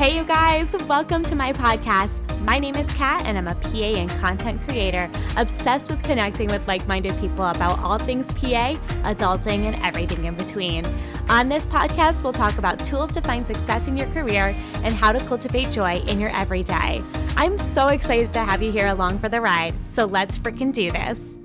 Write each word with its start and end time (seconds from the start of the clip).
Hey, 0.00 0.16
you 0.16 0.24
guys, 0.24 0.74
welcome 0.88 1.22
to 1.24 1.34
my 1.34 1.52
podcast. 1.52 2.16
My 2.40 2.56
name 2.56 2.74
is 2.76 2.90
Kat, 2.94 3.26
and 3.26 3.36
I'm 3.36 3.48
a 3.48 3.54
PA 3.54 3.76
and 3.76 4.08
content 4.08 4.58
creator 4.62 5.10
obsessed 5.36 5.90
with 5.90 6.02
connecting 6.02 6.48
with 6.48 6.66
like 6.66 6.88
minded 6.88 7.20
people 7.20 7.44
about 7.44 7.78
all 7.80 7.98
things 7.98 8.26
PA, 8.32 8.76
adulting, 9.04 9.64
and 9.64 9.76
everything 9.84 10.24
in 10.24 10.34
between. 10.36 10.86
On 11.28 11.50
this 11.50 11.66
podcast, 11.66 12.22
we'll 12.22 12.32
talk 12.32 12.56
about 12.56 12.82
tools 12.82 13.12
to 13.12 13.20
find 13.20 13.46
success 13.46 13.88
in 13.88 13.96
your 13.98 14.06
career 14.06 14.54
and 14.76 14.94
how 14.94 15.12
to 15.12 15.22
cultivate 15.26 15.70
joy 15.70 15.96
in 15.96 16.18
your 16.18 16.34
everyday. 16.34 17.02
I'm 17.36 17.58
so 17.58 17.88
excited 17.88 18.32
to 18.32 18.38
have 18.38 18.62
you 18.62 18.72
here 18.72 18.86
along 18.86 19.18
for 19.18 19.28
the 19.28 19.42
ride, 19.42 19.74
so 19.84 20.06
let's 20.06 20.38
freaking 20.38 20.72
do 20.72 20.90
this. 20.90 21.36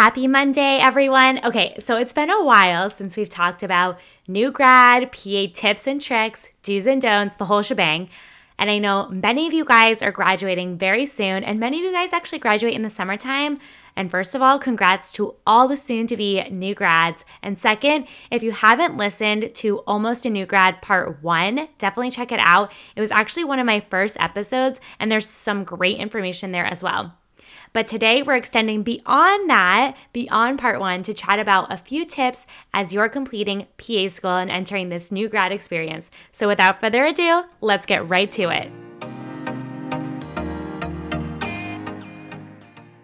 Happy 0.00 0.26
Monday, 0.26 0.78
everyone. 0.78 1.44
Okay, 1.44 1.74
so 1.78 1.98
it's 1.98 2.14
been 2.14 2.30
a 2.30 2.42
while 2.42 2.88
since 2.88 3.18
we've 3.18 3.28
talked 3.28 3.62
about 3.62 3.98
new 4.26 4.50
grad, 4.50 5.12
PA 5.12 5.44
tips 5.52 5.86
and 5.86 6.00
tricks, 6.00 6.48
do's 6.62 6.86
and 6.86 7.02
don'ts, 7.02 7.34
the 7.34 7.44
whole 7.44 7.60
shebang. 7.60 8.08
And 8.58 8.70
I 8.70 8.78
know 8.78 9.10
many 9.10 9.46
of 9.46 9.52
you 9.52 9.66
guys 9.66 10.00
are 10.00 10.10
graduating 10.10 10.78
very 10.78 11.04
soon, 11.04 11.44
and 11.44 11.60
many 11.60 11.80
of 11.80 11.84
you 11.84 11.92
guys 11.92 12.14
actually 12.14 12.38
graduate 12.38 12.72
in 12.72 12.80
the 12.80 12.88
summertime. 12.88 13.58
And 13.94 14.10
first 14.10 14.34
of 14.34 14.40
all, 14.40 14.58
congrats 14.58 15.12
to 15.12 15.34
all 15.46 15.68
the 15.68 15.76
soon 15.76 16.06
to 16.06 16.16
be 16.16 16.44
new 16.44 16.74
grads. 16.74 17.22
And 17.42 17.60
second, 17.60 18.06
if 18.30 18.42
you 18.42 18.52
haven't 18.52 18.96
listened 18.96 19.54
to 19.56 19.80
Almost 19.80 20.24
a 20.24 20.30
New 20.30 20.46
Grad 20.46 20.80
Part 20.80 21.22
1, 21.22 21.68
definitely 21.76 22.10
check 22.10 22.32
it 22.32 22.40
out. 22.40 22.72
It 22.96 23.02
was 23.02 23.10
actually 23.10 23.44
one 23.44 23.58
of 23.58 23.66
my 23.66 23.80
first 23.80 24.16
episodes, 24.18 24.80
and 24.98 25.12
there's 25.12 25.28
some 25.28 25.62
great 25.62 25.98
information 25.98 26.52
there 26.52 26.64
as 26.64 26.82
well. 26.82 27.19
But 27.72 27.86
today 27.86 28.22
we're 28.22 28.34
extending 28.34 28.82
beyond 28.82 29.48
that, 29.48 29.96
beyond 30.12 30.58
part 30.58 30.80
one, 30.80 31.04
to 31.04 31.14
chat 31.14 31.38
about 31.38 31.72
a 31.72 31.76
few 31.76 32.04
tips 32.04 32.44
as 32.74 32.92
you're 32.92 33.08
completing 33.08 33.68
PA 33.78 34.08
school 34.08 34.32
and 34.32 34.50
entering 34.50 34.88
this 34.88 35.12
new 35.12 35.28
grad 35.28 35.52
experience. 35.52 36.10
So 36.32 36.48
without 36.48 36.80
further 36.80 37.04
ado, 37.04 37.44
let's 37.60 37.86
get 37.86 38.08
right 38.08 38.28
to 38.32 38.50
it. 38.50 38.72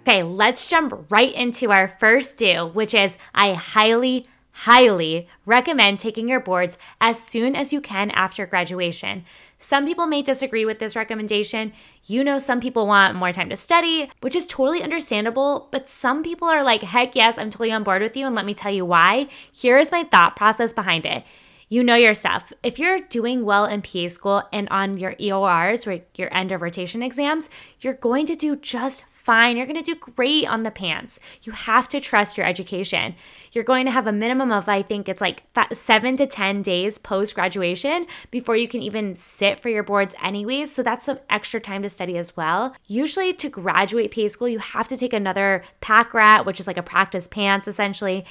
Okay, 0.08 0.24
let's 0.24 0.68
jump 0.68 1.06
right 1.10 1.32
into 1.32 1.70
our 1.70 1.86
first 1.86 2.36
do, 2.36 2.66
which 2.66 2.92
is 2.92 3.16
I 3.34 3.54
highly, 3.54 4.26
highly 4.60 5.28
recommend 5.44 5.98
taking 5.98 6.28
your 6.28 6.40
boards 6.40 6.78
as 6.98 7.22
soon 7.22 7.54
as 7.54 7.74
you 7.74 7.80
can 7.80 8.10
after 8.12 8.46
graduation. 8.46 9.22
Some 9.58 9.84
people 9.84 10.06
may 10.06 10.22
disagree 10.22 10.64
with 10.64 10.78
this 10.78 10.96
recommendation. 10.96 11.74
You 12.04 12.24
know, 12.24 12.38
some 12.38 12.60
people 12.60 12.86
want 12.86 13.16
more 13.16 13.32
time 13.32 13.50
to 13.50 13.56
study, 13.56 14.10
which 14.22 14.34
is 14.34 14.46
totally 14.46 14.82
understandable, 14.82 15.68
but 15.70 15.90
some 15.90 16.22
people 16.22 16.48
are 16.48 16.64
like, 16.64 16.82
heck 16.82 17.14
yes, 17.14 17.36
I'm 17.36 17.50
totally 17.50 17.70
on 17.70 17.82
board 17.82 18.00
with 18.00 18.16
you, 18.16 18.26
and 18.26 18.34
let 18.34 18.46
me 18.46 18.54
tell 18.54 18.72
you 18.72 18.86
why. 18.86 19.28
Here 19.52 19.76
is 19.76 19.92
my 19.92 20.04
thought 20.04 20.36
process 20.36 20.72
behind 20.72 21.04
it. 21.04 21.24
You 21.68 21.84
know 21.84 21.96
your 21.96 22.14
stuff. 22.14 22.50
If 22.62 22.78
you're 22.78 23.00
doing 23.00 23.44
well 23.44 23.66
in 23.66 23.82
PA 23.82 24.08
school 24.08 24.42
and 24.52 24.68
on 24.70 24.96
your 24.96 25.14
EORs, 25.16 25.86
or 25.86 26.02
your 26.14 26.32
end 26.32 26.50
of 26.50 26.62
rotation 26.62 27.02
exams, 27.02 27.50
you're 27.80 27.92
going 27.92 28.24
to 28.26 28.36
do 28.36 28.56
just 28.56 29.04
fine. 29.26 29.56
You're 29.56 29.66
going 29.66 29.82
to 29.82 29.94
do 29.94 29.96
great 29.96 30.46
on 30.46 30.62
the 30.62 30.70
PANCE. 30.70 31.18
You 31.42 31.50
have 31.50 31.88
to 31.88 31.98
trust 31.98 32.38
your 32.38 32.46
education. 32.46 33.16
You're 33.50 33.64
going 33.64 33.84
to 33.86 33.90
have 33.90 34.06
a 34.06 34.12
minimum 34.12 34.52
of, 34.52 34.68
I 34.68 34.82
think 34.82 35.08
it's 35.08 35.20
like 35.20 35.42
seven 35.72 36.16
to 36.18 36.26
10 36.26 36.62
days 36.62 36.96
post 36.96 37.34
graduation 37.34 38.06
before 38.30 38.56
you 38.56 38.68
can 38.68 38.82
even 38.82 39.16
sit 39.16 39.58
for 39.58 39.68
your 39.68 39.82
boards, 39.82 40.14
anyways. 40.22 40.72
So 40.72 40.84
that's 40.84 41.06
some 41.06 41.18
extra 41.28 41.58
time 41.58 41.82
to 41.82 41.90
study 41.90 42.16
as 42.16 42.36
well. 42.36 42.76
Usually, 42.86 43.32
to 43.32 43.48
graduate 43.48 44.14
PA 44.14 44.28
school, 44.28 44.48
you 44.48 44.60
have 44.60 44.86
to 44.88 44.96
take 44.96 45.12
another 45.12 45.64
PACKRAT, 45.80 46.46
which 46.46 46.60
is 46.60 46.68
like 46.68 46.78
a 46.78 46.82
practice 46.82 47.26
PANCE 47.26 47.66
essentially. 47.66 48.24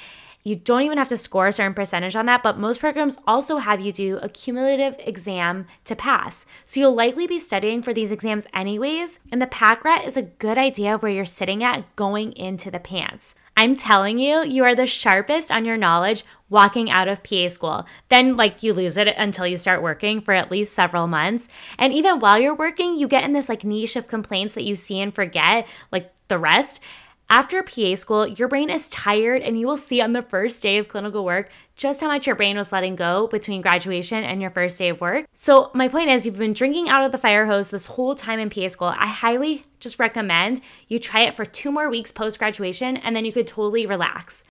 You 0.46 0.54
don't 0.54 0.82
even 0.82 0.96
have 0.96 1.08
to 1.08 1.16
score 1.16 1.48
a 1.48 1.52
certain 1.52 1.74
percentage 1.74 2.14
on 2.14 2.26
that, 2.26 2.44
but 2.44 2.56
most 2.56 2.78
programs 2.78 3.18
also 3.26 3.56
have 3.56 3.80
you 3.80 3.90
do 3.90 4.18
a 4.18 4.28
cumulative 4.28 4.94
exam 5.00 5.66
to 5.86 5.96
pass. 5.96 6.46
So 6.64 6.78
you'll 6.78 6.94
likely 6.94 7.26
be 7.26 7.40
studying 7.40 7.82
for 7.82 7.92
these 7.92 8.12
exams 8.12 8.46
anyways, 8.54 9.18
and 9.32 9.42
the 9.42 9.48
PACKRAT 9.48 10.06
is 10.06 10.16
a 10.16 10.22
good 10.22 10.56
idea 10.56 10.94
of 10.94 11.02
where 11.02 11.10
you're 11.10 11.24
sitting 11.24 11.64
at 11.64 11.96
going 11.96 12.30
into 12.34 12.70
the 12.70 12.78
PANCE. 12.78 13.34
I'm 13.56 13.74
telling 13.74 14.20
you, 14.20 14.44
you 14.44 14.62
are 14.62 14.76
the 14.76 14.86
sharpest 14.86 15.50
on 15.50 15.64
your 15.64 15.76
knowledge 15.76 16.24
walking 16.48 16.90
out 16.90 17.08
of 17.08 17.24
PA 17.24 17.48
school. 17.48 17.84
Then, 18.08 18.36
like, 18.36 18.62
you 18.62 18.72
lose 18.72 18.96
it 18.96 19.08
until 19.18 19.48
you 19.48 19.56
start 19.56 19.82
working 19.82 20.20
for 20.20 20.32
at 20.32 20.52
least 20.52 20.74
several 20.74 21.08
months. 21.08 21.48
And 21.76 21.92
even 21.92 22.20
while 22.20 22.38
you're 22.38 22.54
working, 22.54 22.96
you 22.96 23.08
get 23.08 23.24
in 23.24 23.32
this 23.32 23.48
like 23.48 23.64
niche 23.64 23.96
of 23.96 24.06
complaints 24.06 24.54
that 24.54 24.62
you 24.62 24.76
see 24.76 25.00
and 25.00 25.12
forget, 25.12 25.66
like 25.90 26.12
the 26.28 26.38
rest. 26.38 26.80
After 27.28 27.60
PA 27.60 27.96
school, 27.96 28.24
your 28.24 28.46
brain 28.46 28.70
is 28.70 28.86
tired, 28.88 29.42
and 29.42 29.58
you 29.58 29.66
will 29.66 29.76
see 29.76 30.00
on 30.00 30.12
the 30.12 30.22
first 30.22 30.62
day 30.62 30.78
of 30.78 30.86
clinical 30.86 31.24
work 31.24 31.50
just 31.74 32.00
how 32.00 32.06
much 32.06 32.24
your 32.24 32.36
brain 32.36 32.56
was 32.56 32.70
letting 32.70 32.94
go 32.94 33.26
between 33.26 33.62
graduation 33.62 34.22
and 34.22 34.40
your 34.40 34.50
first 34.50 34.78
day 34.78 34.90
of 34.90 35.00
work. 35.00 35.26
So, 35.34 35.72
my 35.74 35.88
point 35.88 36.08
is, 36.08 36.24
you've 36.24 36.38
been 36.38 36.52
drinking 36.52 36.88
out 36.88 37.04
of 37.04 37.10
the 37.10 37.18
fire 37.18 37.46
hose 37.46 37.70
this 37.70 37.86
whole 37.86 38.14
time 38.14 38.38
in 38.38 38.48
PA 38.48 38.68
school. 38.68 38.94
I 38.96 39.08
highly 39.08 39.64
just 39.80 39.98
recommend 39.98 40.60
you 40.86 41.00
try 41.00 41.22
it 41.22 41.34
for 41.34 41.44
two 41.44 41.72
more 41.72 41.90
weeks 41.90 42.12
post 42.12 42.38
graduation, 42.38 42.96
and 42.96 43.16
then 43.16 43.24
you 43.24 43.32
could 43.32 43.48
totally 43.48 43.86
relax. 43.86 44.44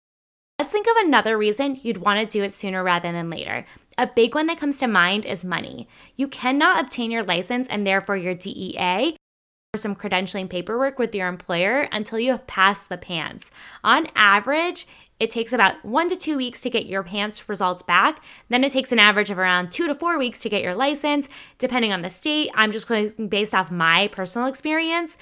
Let's 0.59 0.74
think 0.74 0.88
of 0.88 0.97
another 0.97 1.38
reason 1.38 1.80
you'd 1.81 1.97
want 1.97 2.19
to 2.19 2.25
do 2.25 2.44
it 2.44 2.53
sooner 2.53 2.84
rather 2.84 3.09
than 3.09 3.30
later. 3.30 3.66
A 3.97 4.08
big 4.08 4.35
one 4.35 4.47
that 4.47 4.59
comes 4.59 4.80
to 4.80 4.88
mind 4.88 5.25
is 5.25 5.46
money. 5.46 5.88
You 6.18 6.28
cannot 6.28 6.84
obtain 6.84 7.09
your 7.09 7.24
license 7.24 7.69
and 7.69 7.88
therefore 7.88 8.18
your 8.18 8.34
DEA 8.34 9.16
some 9.78 9.96
credentialing 9.96 10.50
paperwork 10.50 11.00
with 11.00 11.13
your 11.13 11.28
employer 11.28 11.88
until 11.91 12.19
you 12.19 12.31
have 12.31 12.47
passed 12.47 12.90
the 12.90 12.97
PANCE. 12.97 13.52
On 13.84 14.08
average, 14.16 14.88
it 15.19 15.30
takes 15.30 15.53
about 15.53 15.84
one 15.86 16.09
to 16.09 16.16
two 16.16 16.36
weeks 16.36 16.62
to 16.62 16.69
get 16.69 16.88
your 16.88 17.03
PANCE 17.03 17.47
results 17.47 17.81
back. 17.81 18.22
Then 18.50 18.64
it 18.64 18.72
takes 18.72 18.91
an 18.91 19.00
average 19.00 19.30
of 19.30 19.40
around 19.40 19.72
two 19.72 19.88
to 19.88 19.96
four 19.96 20.18
weeks 20.18 20.41
to 20.41 20.50
get 20.50 20.62
your 20.62 20.75
license, 20.75 21.30
depending 21.58 21.94
on 21.94 22.02
the 22.02 22.09
state. 22.09 22.50
I'm 22.53 22.72
just 22.72 22.88
going 22.88 23.28
based 23.30 23.56
off 23.56 23.72
my 23.72 24.09
personal 24.09 24.47
experience. 24.47 25.18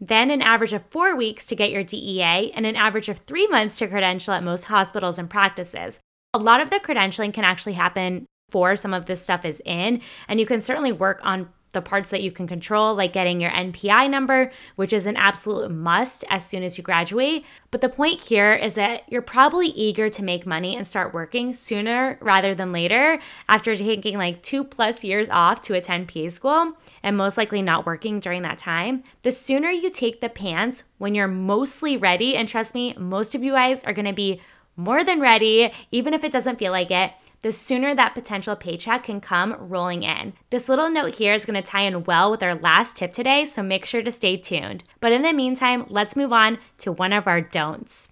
Then 0.00 0.30
an 0.30 0.42
average 0.42 0.74
of 0.74 0.84
four 0.90 1.16
weeks 1.16 1.46
to 1.46 1.56
get 1.56 1.70
your 1.70 1.82
DEA, 1.82 2.52
and 2.52 2.66
an 2.66 2.76
average 2.76 3.08
of 3.08 3.18
three 3.18 3.46
months 3.46 3.78
to 3.78 3.88
credential 3.88 4.34
at 4.34 4.44
most 4.44 4.64
hospitals 4.64 5.18
and 5.18 5.30
practices. 5.30 5.98
A 6.34 6.38
lot 6.38 6.60
of 6.60 6.70
the 6.70 6.76
credentialing 6.76 7.32
can 7.32 7.44
actually 7.44 7.72
happen 7.72 8.26
before 8.48 8.76
some 8.76 8.94
of 8.94 9.06
this 9.06 9.22
stuff 9.22 9.44
is 9.44 9.62
in, 9.64 10.00
and 10.28 10.38
you 10.38 10.46
can 10.46 10.60
certainly 10.60 10.92
work 10.92 11.20
on 11.22 11.48
the 11.72 11.82
parts 11.82 12.10
that 12.10 12.22
you 12.22 12.30
can 12.30 12.46
control, 12.46 12.94
like 12.94 13.12
getting 13.12 13.40
your 13.40 13.50
NPI 13.50 14.08
number, 14.10 14.50
which 14.76 14.92
is 14.92 15.06
an 15.06 15.16
absolute 15.16 15.70
must 15.70 16.24
as 16.30 16.46
soon 16.46 16.62
as 16.62 16.78
you 16.78 16.84
graduate. 16.84 17.44
But 17.70 17.80
the 17.80 17.88
point 17.88 18.20
here 18.20 18.54
is 18.54 18.74
that 18.74 19.02
you're 19.08 19.22
probably 19.22 19.68
eager 19.68 20.08
to 20.08 20.22
make 20.22 20.46
money 20.46 20.76
and 20.76 20.86
start 20.86 21.12
working 21.12 21.52
sooner 21.52 22.18
rather 22.20 22.54
than 22.54 22.72
later 22.72 23.20
after 23.48 23.76
taking 23.76 24.16
like 24.16 24.42
two 24.42 24.64
plus 24.64 25.04
years 25.04 25.28
off 25.28 25.60
to 25.62 25.74
attend 25.74 26.08
PA 26.08 26.28
school 26.30 26.72
and 27.02 27.16
most 27.16 27.36
likely 27.36 27.62
not 27.62 27.86
working 27.86 28.20
during 28.20 28.42
that 28.42 28.58
time. 28.58 29.04
The 29.22 29.32
sooner 29.32 29.70
you 29.70 29.90
take 29.90 30.20
the 30.20 30.28
PANCE 30.28 30.84
when 30.96 31.14
you're 31.14 31.28
mostly 31.28 31.96
ready, 31.96 32.36
and 32.36 32.48
trust 32.48 32.74
me, 32.74 32.94
most 32.98 33.34
of 33.34 33.42
you 33.42 33.52
guys 33.52 33.84
are 33.84 33.92
gonna 33.92 34.12
be 34.12 34.40
more 34.76 35.04
than 35.04 35.20
ready, 35.20 35.72
even 35.90 36.14
if 36.14 36.24
it 36.24 36.32
doesn't 36.32 36.58
feel 36.58 36.72
like 36.72 36.90
it 36.90 37.12
the 37.42 37.52
sooner 37.52 37.94
that 37.94 38.14
potential 38.14 38.56
paycheck 38.56 39.04
can 39.04 39.20
come 39.20 39.54
rolling 39.58 40.02
in. 40.02 40.32
This 40.50 40.68
little 40.68 40.90
note 40.90 41.14
here 41.14 41.34
is 41.34 41.44
going 41.44 41.60
to 41.60 41.62
tie 41.62 41.82
in 41.82 42.04
well 42.04 42.30
with 42.30 42.42
our 42.42 42.54
last 42.54 42.96
tip 42.96 43.12
today, 43.12 43.46
so 43.46 43.62
make 43.62 43.86
sure 43.86 44.02
to 44.02 44.12
stay 44.12 44.36
tuned. 44.36 44.84
But 45.00 45.12
in 45.12 45.22
the 45.22 45.32
meantime, 45.32 45.86
let's 45.88 46.16
move 46.16 46.32
on 46.32 46.58
to 46.78 46.92
one 46.92 47.12
of 47.12 47.26
our 47.26 47.40
don'ts. 47.40 48.08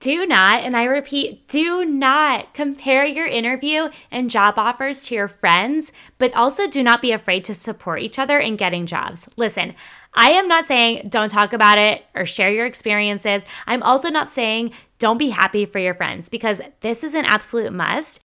Do 0.00 0.26
not, 0.26 0.62
and 0.62 0.76
I 0.76 0.84
repeat, 0.84 1.48
do 1.48 1.82
not 1.86 2.52
compare 2.52 3.06
your 3.06 3.26
interview 3.26 3.88
and 4.10 4.28
job 4.28 4.58
offers 4.58 5.04
to 5.04 5.14
your 5.14 5.28
friends, 5.28 5.92
but 6.18 6.34
also 6.34 6.68
do 6.68 6.82
not 6.82 7.00
be 7.00 7.10
afraid 7.10 7.42
to 7.46 7.54
support 7.54 8.02
each 8.02 8.18
other 8.18 8.38
in 8.38 8.56
getting 8.56 8.84
jobs. 8.84 9.26
Listen, 9.38 9.74
I 10.12 10.32
am 10.32 10.46
not 10.46 10.66
saying 10.66 11.08
don't 11.08 11.30
talk 11.30 11.54
about 11.54 11.78
it 11.78 12.04
or 12.14 12.26
share 12.26 12.52
your 12.52 12.66
experiences. 12.66 13.46
I'm 13.66 13.82
also 13.82 14.10
not 14.10 14.28
saying 14.28 14.72
don't 14.98 15.16
be 15.16 15.30
happy 15.30 15.64
for 15.64 15.78
your 15.78 15.94
friends 15.94 16.28
because 16.28 16.60
this 16.80 17.02
is 17.02 17.14
an 17.14 17.24
absolute 17.24 17.72
must. 17.72 18.20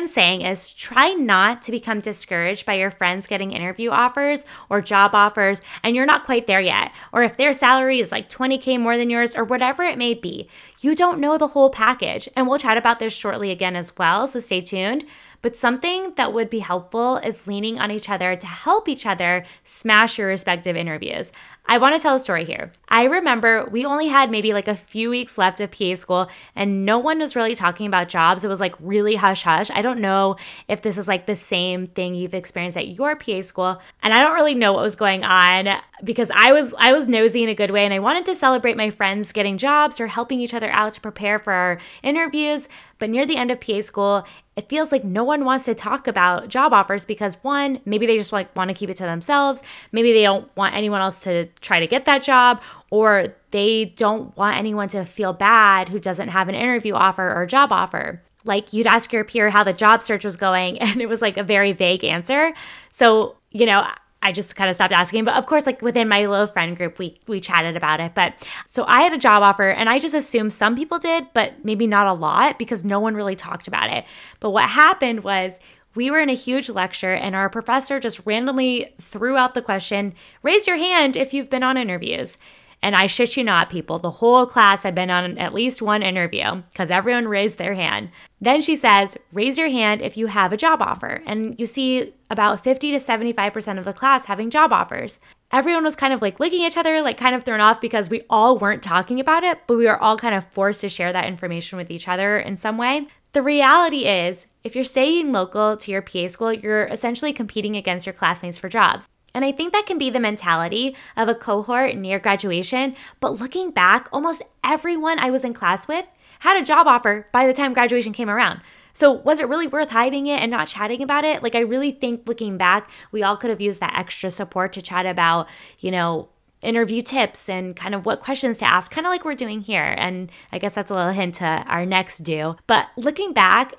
I'm 0.00 0.06
saying 0.06 0.40
is 0.40 0.72
try 0.72 1.10
not 1.10 1.60
to 1.60 1.70
become 1.70 2.00
discouraged 2.00 2.64
by 2.64 2.72
your 2.72 2.90
friends 2.90 3.26
getting 3.26 3.52
interview 3.52 3.90
offers 3.90 4.46
or 4.70 4.80
job 4.80 5.14
offers 5.14 5.60
and 5.82 5.94
you're 5.94 6.06
not 6.06 6.24
quite 6.24 6.46
there 6.46 6.58
yet. 6.58 6.90
Or 7.12 7.22
if 7.22 7.36
their 7.36 7.52
salary 7.52 8.00
is 8.00 8.10
like 8.10 8.30
20K 8.30 8.80
more 8.80 8.96
than 8.96 9.10
yours 9.10 9.36
or 9.36 9.44
whatever 9.44 9.82
it 9.82 9.98
may 9.98 10.14
be, 10.14 10.48
you 10.80 10.94
don't 10.94 11.20
know 11.20 11.36
the 11.36 11.48
whole 11.48 11.68
package. 11.68 12.30
And 12.34 12.48
we'll 12.48 12.58
chat 12.58 12.78
about 12.78 12.98
this 12.98 13.12
shortly 13.12 13.50
again 13.50 13.76
as 13.76 13.94
well, 13.98 14.26
so 14.26 14.40
stay 14.40 14.62
tuned. 14.62 15.04
But 15.42 15.54
something 15.54 16.14
that 16.16 16.32
would 16.32 16.48
be 16.48 16.60
helpful 16.60 17.18
is 17.18 17.46
leaning 17.46 17.78
on 17.78 17.90
each 17.90 18.08
other 18.08 18.36
to 18.36 18.46
help 18.46 18.88
each 18.88 19.04
other 19.04 19.44
smash 19.64 20.16
your 20.16 20.28
respective 20.28 20.76
interviews. 20.76 21.30
I 21.70 21.78
want 21.78 21.94
to 21.94 22.00
tell 22.00 22.16
a 22.16 22.20
story 22.20 22.44
here. 22.44 22.72
I 22.88 23.04
remember 23.04 23.64
we 23.70 23.84
only 23.84 24.08
had 24.08 24.28
maybe 24.28 24.52
like 24.52 24.66
a 24.66 24.74
few 24.74 25.08
weeks 25.08 25.38
left 25.38 25.60
of 25.60 25.70
PA 25.70 25.94
school 25.94 26.28
and 26.56 26.84
no 26.84 26.98
one 26.98 27.20
was 27.20 27.36
really 27.36 27.54
talking 27.54 27.86
about 27.86 28.08
jobs. 28.08 28.44
It 28.44 28.48
was 28.48 28.58
like 28.58 28.74
really 28.80 29.14
hush 29.14 29.42
hush. 29.42 29.70
I 29.70 29.80
don't 29.80 30.00
know 30.00 30.34
if 30.66 30.82
this 30.82 30.98
is 30.98 31.06
like 31.06 31.26
the 31.26 31.36
same 31.36 31.86
thing 31.86 32.16
you've 32.16 32.34
experienced 32.34 32.76
at 32.76 32.88
your 32.88 33.14
PA 33.14 33.42
school. 33.42 33.80
And 34.02 34.12
I 34.12 34.20
don't 34.20 34.34
really 34.34 34.56
know 34.56 34.72
what 34.72 34.82
was 34.82 34.96
going 34.96 35.22
on 35.22 35.80
because 36.02 36.32
I 36.34 36.52
was 36.52 36.74
I 36.76 36.92
was 36.92 37.06
nosy 37.06 37.44
in 37.44 37.48
a 37.48 37.54
good 37.54 37.70
way 37.70 37.84
and 37.84 37.94
I 37.94 38.00
wanted 38.00 38.26
to 38.26 38.34
celebrate 38.34 38.76
my 38.76 38.90
friends 38.90 39.30
getting 39.30 39.56
jobs 39.56 40.00
or 40.00 40.08
helping 40.08 40.40
each 40.40 40.54
other 40.54 40.72
out 40.72 40.94
to 40.94 41.00
prepare 41.00 41.38
for 41.38 41.52
our 41.52 41.78
interviews. 42.02 42.66
But 43.00 43.10
near 43.10 43.26
the 43.26 43.36
end 43.36 43.50
of 43.50 43.60
PA 43.60 43.80
school, 43.80 44.24
it 44.54 44.68
feels 44.68 44.92
like 44.92 45.02
no 45.02 45.24
one 45.24 45.44
wants 45.44 45.64
to 45.64 45.74
talk 45.74 46.06
about 46.06 46.48
job 46.48 46.72
offers 46.72 47.04
because 47.04 47.34
one, 47.42 47.80
maybe 47.84 48.06
they 48.06 48.18
just 48.18 48.32
like 48.32 48.54
want 48.54 48.68
to 48.68 48.74
keep 48.74 48.90
it 48.90 48.96
to 48.98 49.04
themselves. 49.04 49.62
Maybe 49.90 50.12
they 50.12 50.22
don't 50.22 50.54
want 50.54 50.74
anyone 50.74 51.00
else 51.00 51.22
to 51.24 51.46
try 51.60 51.80
to 51.80 51.86
get 51.86 52.04
that 52.04 52.22
job 52.22 52.60
or 52.90 53.34
they 53.50 53.86
don't 53.86 54.36
want 54.36 54.58
anyone 54.58 54.88
to 54.90 55.04
feel 55.04 55.32
bad 55.32 55.88
who 55.88 55.98
doesn't 55.98 56.28
have 56.28 56.48
an 56.48 56.54
interview 56.54 56.94
offer 56.94 57.34
or 57.34 57.46
job 57.46 57.72
offer. 57.72 58.22
Like 58.44 58.72
you'd 58.72 58.86
ask 58.86 59.12
your 59.12 59.24
peer 59.24 59.48
how 59.50 59.64
the 59.64 59.72
job 59.72 60.02
search 60.02 60.24
was 60.24 60.36
going 60.36 60.78
and 60.80 61.00
it 61.00 61.08
was 61.08 61.22
like 61.22 61.38
a 61.38 61.42
very 61.42 61.72
vague 61.72 62.04
answer. 62.04 62.52
So, 62.90 63.36
you 63.50 63.64
know, 63.64 63.90
I 64.22 64.32
just 64.32 64.54
kind 64.54 64.68
of 64.68 64.76
stopped 64.76 64.92
asking. 64.92 65.24
But 65.24 65.34
of 65.34 65.46
course, 65.46 65.66
like 65.66 65.80
within 65.80 66.08
my 66.08 66.26
little 66.26 66.46
friend 66.46 66.76
group, 66.76 66.98
we 66.98 67.18
we 67.26 67.40
chatted 67.40 67.76
about 67.76 68.00
it. 68.00 68.14
But 68.14 68.34
so 68.66 68.84
I 68.86 69.02
had 69.02 69.12
a 69.12 69.18
job 69.18 69.42
offer 69.42 69.70
and 69.70 69.88
I 69.88 69.98
just 69.98 70.14
assumed 70.14 70.52
some 70.52 70.76
people 70.76 70.98
did, 70.98 71.26
but 71.32 71.64
maybe 71.64 71.86
not 71.86 72.06
a 72.06 72.12
lot 72.12 72.58
because 72.58 72.84
no 72.84 73.00
one 73.00 73.14
really 73.14 73.36
talked 73.36 73.66
about 73.66 73.90
it. 73.90 74.04
But 74.38 74.50
what 74.50 74.68
happened 74.68 75.24
was 75.24 75.58
we 75.94 76.10
were 76.10 76.20
in 76.20 76.30
a 76.30 76.34
huge 76.34 76.68
lecture 76.68 77.12
and 77.12 77.34
our 77.34 77.48
professor 77.48 77.98
just 77.98 78.20
randomly 78.24 78.94
threw 79.00 79.36
out 79.36 79.54
the 79.54 79.62
question, 79.62 80.14
raise 80.42 80.66
your 80.66 80.76
hand 80.76 81.16
if 81.16 81.34
you've 81.34 81.50
been 81.50 81.62
on 81.62 81.76
interviews. 81.76 82.36
And 82.82 82.96
I 82.96 83.06
shit 83.06 83.36
you 83.36 83.44
not, 83.44 83.68
people, 83.68 83.98
the 83.98 84.10
whole 84.10 84.46
class 84.46 84.82
had 84.82 84.94
been 84.94 85.10
on 85.10 85.36
at 85.36 85.52
least 85.52 85.82
one 85.82 86.02
interview 86.02 86.62
because 86.70 86.90
everyone 86.90 87.28
raised 87.28 87.58
their 87.58 87.74
hand. 87.74 88.10
Then 88.40 88.62
she 88.62 88.74
says, 88.74 89.18
raise 89.32 89.58
your 89.58 89.68
hand 89.68 90.00
if 90.00 90.16
you 90.16 90.28
have 90.28 90.52
a 90.52 90.56
job 90.56 90.80
offer. 90.80 91.22
And 91.26 91.58
you 91.58 91.66
see 91.66 92.14
about 92.30 92.64
50 92.64 92.92
to 92.92 92.98
75% 92.98 93.78
of 93.78 93.84
the 93.84 93.92
class 93.92 94.24
having 94.24 94.48
job 94.48 94.72
offers. 94.72 95.20
Everyone 95.52 95.84
was 95.84 95.96
kind 95.96 96.14
of 96.14 96.22
like 96.22 96.40
licking 96.40 96.62
each 96.62 96.76
other, 96.76 97.02
like 97.02 97.18
kind 97.18 97.34
of 97.34 97.44
thrown 97.44 97.60
off 97.60 97.80
because 97.80 98.08
we 98.08 98.22
all 98.30 98.56
weren't 98.56 98.82
talking 98.82 99.20
about 99.20 99.42
it, 99.42 99.58
but 99.66 99.76
we 99.76 99.84
were 99.84 100.00
all 100.00 100.16
kind 100.16 100.34
of 100.34 100.46
forced 100.46 100.80
to 100.82 100.88
share 100.88 101.12
that 101.12 101.26
information 101.26 101.76
with 101.76 101.90
each 101.90 102.08
other 102.08 102.38
in 102.38 102.56
some 102.56 102.78
way. 102.78 103.08
The 103.32 103.42
reality 103.42 104.06
is, 104.06 104.46
if 104.64 104.74
you're 104.74 104.84
staying 104.84 105.32
local 105.32 105.76
to 105.76 105.90
your 105.90 106.02
PA 106.02 106.28
school, 106.28 106.52
you're 106.52 106.86
essentially 106.86 107.32
competing 107.32 107.76
against 107.76 108.06
your 108.06 108.12
classmates 108.12 108.58
for 108.58 108.68
jobs. 108.68 109.08
And 109.34 109.44
I 109.44 109.52
think 109.52 109.72
that 109.72 109.86
can 109.86 109.98
be 109.98 110.10
the 110.10 110.20
mentality 110.20 110.96
of 111.16 111.28
a 111.28 111.34
cohort 111.34 111.96
near 111.96 112.18
graduation. 112.18 112.96
But 113.20 113.40
looking 113.40 113.70
back, 113.70 114.08
almost 114.12 114.42
everyone 114.64 115.18
I 115.18 115.30
was 115.30 115.44
in 115.44 115.54
class 115.54 115.86
with 115.86 116.06
had 116.40 116.60
a 116.60 116.64
job 116.64 116.86
offer 116.86 117.26
by 117.32 117.46
the 117.46 117.52
time 117.52 117.74
graduation 117.74 118.12
came 118.12 118.30
around. 118.30 118.60
So, 118.92 119.12
was 119.12 119.38
it 119.38 119.48
really 119.48 119.68
worth 119.68 119.90
hiding 119.90 120.26
it 120.26 120.40
and 120.40 120.50
not 120.50 120.66
chatting 120.66 121.02
about 121.02 121.24
it? 121.24 121.42
Like, 121.42 121.54
I 121.54 121.60
really 121.60 121.92
think 121.92 122.26
looking 122.26 122.56
back, 122.56 122.90
we 123.12 123.22
all 123.22 123.36
could 123.36 123.50
have 123.50 123.60
used 123.60 123.80
that 123.80 123.96
extra 123.96 124.30
support 124.30 124.72
to 124.72 124.82
chat 124.82 125.06
about, 125.06 125.48
you 125.78 125.90
know, 125.90 126.28
interview 126.62 127.00
tips 127.00 127.48
and 127.48 127.74
kind 127.74 127.94
of 127.94 128.04
what 128.04 128.20
questions 128.20 128.58
to 128.58 128.64
ask, 128.64 128.90
kind 128.90 129.06
of 129.06 129.10
like 129.10 129.24
we're 129.24 129.34
doing 129.34 129.60
here. 129.60 129.94
And 129.96 130.30
I 130.52 130.58
guess 130.58 130.74
that's 130.74 130.90
a 130.90 130.94
little 130.94 131.12
hint 131.12 131.36
to 131.36 131.44
our 131.44 131.86
next 131.86 132.18
do. 132.18 132.56
But 132.66 132.88
looking 132.96 133.32
back, 133.32 133.74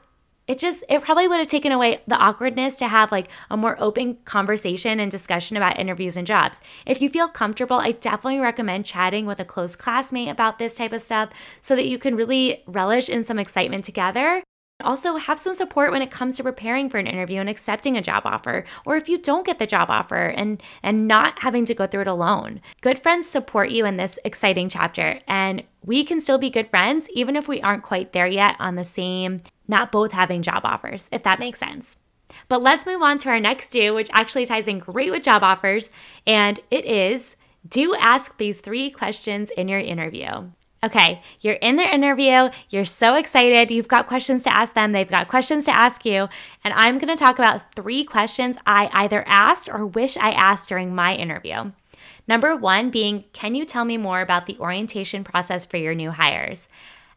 it 0.52 0.60
just 0.60 0.84
it 0.90 1.02
probably 1.02 1.30
would 1.30 1.40
have 1.40 1.48
taken 1.48 1.72
away 1.72 2.02
the 2.08 2.18
awkwardness 2.18 2.78
to 2.80 2.90
have 2.90 3.10
like 3.10 3.30
a 3.50 3.56
more 3.56 3.82
open 3.82 4.18
conversation 4.26 5.00
and 5.00 5.10
discussion 5.10 5.56
about 5.56 5.80
interviews 5.80 6.18
and 6.18 6.28
jobs. 6.28 6.60
If 6.86 7.02
you 7.02 7.08
feel 7.08 7.30
comfortable, 7.30 7.78
I 7.78 7.94
definitely 7.94 8.40
recommend 8.40 8.86
chatting 8.86 9.26
with 9.26 9.40
a 9.40 9.46
close 9.46 9.78
classmate 9.78 10.28
about 10.28 10.60
this 10.60 10.76
type 10.76 10.92
of 10.92 11.02
stuff 11.02 11.30
so 11.62 11.74
that 11.78 11.88
you 11.88 11.98
can 11.98 12.18
really 12.18 12.64
relish 12.68 13.08
in 13.08 13.24
some 13.24 13.40
excitement 13.40 13.86
together 13.86 14.44
also, 14.82 15.18
have 15.18 15.40
some 15.40 15.54
support 15.54 15.92
when 15.92 16.02
it 16.02 16.12
comes 16.12 16.38
to 16.38 16.44
preparing 16.44 16.90
for 16.90 16.98
an 16.98 17.08
interview 17.08 17.40
and 17.40 17.50
accepting 17.50 17.98
a 17.98 18.02
job 18.02 18.24
offer, 18.26 18.66
or 18.86 18.96
if 18.96 19.10
you 19.10 19.18
don't 19.18 19.46
get 19.46 19.60
the 19.60 19.68
job 19.68 19.90
offer 19.90 20.28
and 20.28 20.62
and 20.84 21.08
not 21.08 21.42
having 21.42 21.66
to 21.66 21.74
go 21.74 21.88
through 21.88 22.02
it 22.02 22.08
alone. 22.08 22.62
Good 22.82 23.00
friends 23.00 23.28
support 23.28 23.72
you 23.72 23.86
in 23.86 23.98
this 23.98 24.20
exciting 24.24 24.70
chapter, 24.70 25.20
and 25.28 25.64
we 25.84 26.04
can 26.04 26.20
still 26.20 26.38
be 26.38 26.50
good 26.50 26.70
friends 26.70 27.10
even 27.14 27.36
if 27.36 27.48
we 27.48 27.62
aren't 27.62 27.84
quite 27.84 28.14
there 28.14 28.28
yet 28.28 28.56
on 28.60 28.76
the 28.76 28.84
same, 28.84 29.42
not 29.68 29.92
both 29.92 30.12
having 30.12 30.42
job 30.42 30.62
offers, 30.64 31.10
if 31.12 31.24
that 31.24 31.40
makes 31.40 31.60
sense. 31.60 31.98
But 32.48 32.62
let's 32.62 32.86
move 32.86 33.02
on 33.02 33.18
to 33.20 33.30
our 33.30 33.40
next 33.40 33.72
do, 33.72 33.94
which 33.94 34.10
actually 34.14 34.46
ties 34.46 34.68
in 34.68 34.80
great 34.80 35.12
with 35.12 35.24
job 35.24 35.44
offers, 35.44 35.90
and 36.26 36.60
it 36.70 36.86
is 36.86 37.36
do 37.68 37.96
ask 37.96 38.38
these 38.38 38.62
three 38.62 38.90
questions 38.90 39.52
in 39.52 39.68
your 39.68 39.80
interview. 39.80 40.50
Okay, 40.84 41.22
you're 41.42 41.54
in 41.56 41.76
their 41.76 41.94
interview, 41.94 42.50
you're 42.72 42.86
so 42.86 43.14
excited, 43.14 43.70
you've 43.70 43.88
got 43.88 44.08
questions 44.08 44.42
to 44.44 44.56
ask 44.56 44.74
them, 44.74 44.94
they've 44.94 45.08
got 45.08 45.28
questions 45.28 45.66
to 45.66 45.78
ask 45.80 46.06
you, 46.06 46.28
and 46.64 46.74
I'm 46.74 46.98
gonna 46.98 47.16
talk 47.16 47.38
about 47.38 47.76
three 47.76 48.04
questions 48.04 48.58
I 48.66 48.90
either 48.92 49.24
asked 49.28 49.70
or 49.70 49.86
wish 49.86 50.18
I 50.18 50.32
asked 50.32 50.70
during 50.70 50.96
my 50.96 51.14
interview. 51.14 51.72
Number 52.28 52.56
one 52.56 52.90
being, 52.90 53.26
can 53.32 53.54
you 53.54 53.64
tell 53.64 53.86
me 53.86 53.98
more 53.98 54.22
about 54.22 54.48
the 54.48 54.58
orientation 54.58 55.24
process 55.24 55.68
for 55.68 55.78
your 55.78 55.94
new 55.94 56.10
hires? 56.10 56.68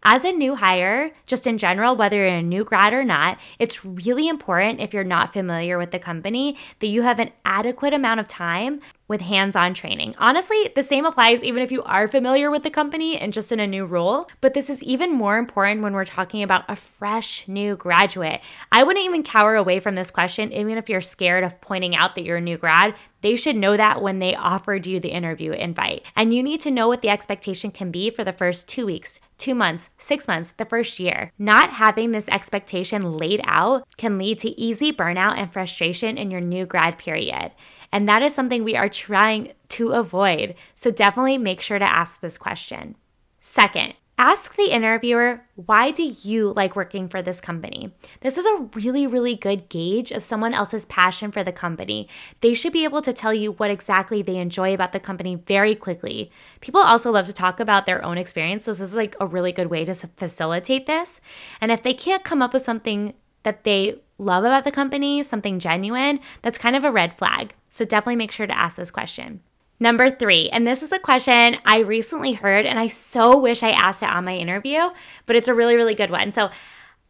As 0.07 0.27
a 0.27 0.33
new 0.33 0.57
hire, 0.57 1.13
just 1.25 1.47
in 1.47 1.57
general, 1.57 1.97
whether 1.97 2.19
you're 2.19 2.27
a 2.27 2.43
new 2.43 2.65
grad 2.65 2.93
or 2.93 3.05
not, 3.05 3.39
it's 3.59 3.87
really 3.87 4.29
important 4.29 4.83
if 4.83 4.93
you're 4.93 5.05
not 5.05 5.33
familiar 5.33 5.79
with 5.79 5.93
the 5.93 5.99
company 5.99 6.59
that 6.81 6.89
you 6.89 7.01
have 7.01 7.19
an 7.19 7.31
adequate 7.47 7.95
amount 7.95 8.21
of 8.21 8.29
time 8.29 8.83
with 9.07 9.21
hands 9.21 9.55
on 9.55 9.75
training. 9.75 10.15
Honestly, 10.19 10.71
the 10.75 10.83
same 10.83 11.05
applies 11.05 11.43
even 11.43 11.63
if 11.63 11.71
you 11.71 11.83
are 11.83 12.09
familiar 12.09 12.51
with 12.51 12.63
the 12.63 12.71
company 12.71 13.19
and 13.19 13.33
just 13.33 13.53
in 13.53 13.61
a 13.61 13.67
new 13.67 13.85
role, 13.85 14.29
but 14.41 14.55
this 14.55 14.71
is 14.71 14.83
even 14.83 15.13
more 15.13 15.37
important 15.37 15.83
when 15.83 15.93
we're 15.93 16.05
talking 16.05 16.43
about 16.43 16.65
a 16.69 16.77
fresh 16.77 17.47
new 17.47 17.77
graduate. 17.77 18.41
I 18.73 18.83
wouldn't 18.83 19.05
even 19.05 19.23
cower 19.23 19.57
away 19.57 19.81
from 19.81 19.95
this 19.95 20.11
question, 20.11 20.53
even 20.53 20.79
if 20.79 20.89
you're 20.89 21.01
scared 21.01 21.45
of 21.45 21.61
pointing 21.61 21.95
out 21.95 22.15
that 22.15 22.25
you're 22.25 22.39
a 22.39 22.41
new 22.41 22.57
grad. 22.57 22.95
They 23.21 23.37
should 23.37 23.57
know 23.57 23.77
that 23.79 24.03
when 24.03 24.19
they 24.19 24.35
offered 24.35 24.87
you 24.87 25.01
the 25.01 25.09
interview 25.09 25.53
invite. 25.53 26.03
And 26.15 26.35
you 26.35 26.43
need 26.43 26.61
to 26.61 26.71
know 26.71 26.89
what 26.89 27.01
the 27.01 27.09
expectation 27.09 27.71
can 27.71 27.91
be 27.91 28.11
for 28.11 28.23
the 28.23 28.33
first 28.33 28.69
two 28.69 28.85
weeks, 28.85 29.19
two 29.39 29.55
months, 29.55 29.89
six 29.99 30.29
months, 30.29 30.53
the 30.59 30.67
first 30.67 31.01
year. 31.01 31.33
Not 31.39 31.71
having 31.71 32.13
this 32.13 32.29
expectation 32.29 33.17
laid 33.17 33.41
out 33.45 33.87
can 33.97 34.19
lead 34.19 34.39
to 34.41 34.61
easy 34.61 34.93
burnout 34.93 35.39
and 35.39 35.51
frustration 35.51 36.19
in 36.19 36.31
your 36.31 36.43
new 36.43 36.67
grad 36.67 36.99
period. 36.99 37.53
And 37.95 38.09
that 38.09 38.23
is 38.23 38.35
something 38.35 38.65
we 38.65 38.75
are 38.75 38.89
trying 38.89 39.53
to 39.69 39.93
avoid. 39.93 40.57
So 40.75 40.91
definitely 40.91 41.39
make 41.39 41.61
sure 41.61 41.79
to 41.79 41.97
ask 41.97 42.21
this 42.21 42.37
question. 42.37 42.97
Second, 43.41 43.95
Ask 44.17 44.55
the 44.55 44.73
interviewer, 44.73 45.45
why 45.57 45.91
do 45.91 46.05
you 46.23 46.53
like 46.53 46.77
working 46.77 47.09
for 47.09 47.21
this 47.21 47.41
company? 47.41 47.93
This 48.21 48.39
is 48.39 48.47
a 48.47 48.69
really, 48.75 49.09
really 49.09 49.35
good 49.35 49.69
gauge 49.69 50.13
of 50.13 50.23
someone 50.23 50.55
else's 50.55 50.85
passion 50.85 51.33
for 51.33 51.43
the 51.43 51.51
company. 51.51 52.09
They 52.41 52.55
should 52.55 52.73
be 52.73 52.85
able 52.85 53.03
to 53.03 53.13
tell 53.13 53.35
you 53.35 53.51
what 53.53 53.73
exactly 53.73 54.23
they 54.23 54.37
enjoy 54.37 54.73
about 54.73 54.93
the 54.93 55.01
company 55.01 55.35
very 55.35 55.75
quickly. 55.75 56.31
People 56.61 56.81
also 56.81 57.11
love 57.11 57.27
to 57.27 57.33
talk 57.33 57.59
about 57.59 57.87
their 57.87 58.05
own 58.05 58.17
experience, 58.17 58.67
so 58.67 58.71
this 58.71 58.81
is 58.81 58.95
like 58.95 59.17
a 59.19 59.27
really 59.27 59.51
good 59.51 59.67
way 59.67 59.85
to 59.85 59.95
facilitate 59.95 60.87
this. 60.87 61.21
And 61.61 61.73
if 61.73 61.83
they 61.83 61.93
can't 61.93 62.23
come 62.23 62.41
up 62.41 62.55
with 62.55 62.63
something 62.63 63.15
that 63.43 63.65
they 63.65 64.01
love 64.19 64.45
about 64.45 64.63
the 64.63 64.71
company, 64.71 65.25
something 65.25 65.59
genuine, 65.59 66.21
that's 66.43 66.57
kind 66.57 66.77
of 66.77 66.85
a 66.85 66.93
red 66.93 67.19
flag. 67.19 67.55
So 67.75 67.85
definitely 67.85 68.15
make 68.15 68.31
sure 68.31 68.47
to 68.47 68.57
ask 68.57 68.77
this 68.77 68.93
question. 68.93 69.41
Number 69.81 70.09
three, 70.09 70.49
and 70.49 70.65
this 70.65 70.81
is 70.81 70.93
a 70.93 70.99
question 71.01 71.57
I 71.67 71.79
recently 71.79 72.35
heard, 72.35 72.67
and 72.67 72.79
I 72.79 72.87
so 72.87 73.37
wish 73.37 73.65
I 73.65 73.71
asked 73.71 74.01
it 74.05 74.11
on 74.11 74.25
my 74.25 74.37
interview, 74.37 74.91
but 75.27 75.35
it's 75.35 75.49
a 75.49 75.55
really, 75.55 75.75
really 75.75 75.97
good 75.97 76.13
one. 76.13 76.31
So, 76.31 76.51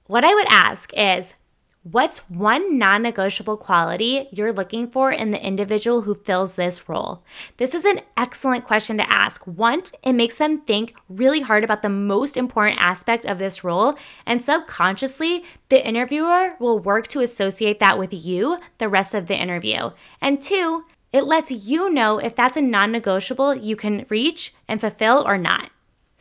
what 0.07 0.25
I 0.25 0.35
would 0.35 0.47
ask 0.49 0.91
is, 0.97 1.35
What's 1.85 2.21
one 2.31 2.79
non 2.79 3.03
negotiable 3.03 3.59
quality 3.59 4.27
you're 4.33 4.55
looking 4.55 4.89
for 4.89 5.13
in 5.13 5.33
the 5.33 5.47
individual 5.47 6.01
who 6.01 6.15
fills 6.15 6.55
this 6.55 6.89
role? 6.89 7.23
This 7.59 7.75
is 7.75 7.85
an 7.85 8.01
excellent 8.17 8.65
question 8.65 8.97
to 8.97 9.13
ask. 9.13 9.47
One, 9.47 9.83
it 10.03 10.15
makes 10.15 10.39
them 10.39 10.63
think 10.63 10.95
really 11.11 11.43
hard 11.43 11.63
about 11.63 11.83
the 11.83 11.91
most 11.91 12.39
important 12.39 12.81
aspect 12.81 13.27
of 13.27 13.39
this 13.39 13.63
role, 13.63 13.97
and 14.25 14.43
subconsciously, 14.43 15.45
the 15.69 15.87
interviewer 15.87 16.55
will 16.59 16.79
work 16.79 17.07
to 17.09 17.21
associate 17.21 17.81
that 17.81 17.99
with 17.99 18.15
you 18.15 18.61
the 18.79 18.89
rest 18.89 19.13
of 19.13 19.27
the 19.27 19.37
interview. 19.37 19.91
And 20.23 20.41
two, 20.41 20.87
it 21.13 21.25
lets 21.25 21.51
you 21.51 21.91
know 21.91 22.17
if 22.17 22.35
that's 22.35 22.57
a 22.57 22.63
non 22.63 22.93
negotiable 22.93 23.55
you 23.55 23.77
can 23.77 24.07
reach 24.09 24.55
and 24.67 24.81
fulfill 24.81 25.23
or 25.27 25.37
not. 25.37 25.69